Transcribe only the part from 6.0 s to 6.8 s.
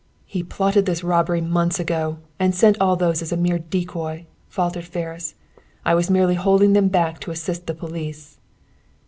merely holding